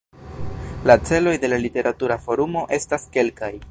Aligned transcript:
La 0.91 0.95
celoj 1.11 1.35
de 1.45 1.53
la 1.53 1.61
Literatura 1.67 2.21
Forumo 2.27 2.69
estas 2.83 3.11
kelkaj. 3.19 3.57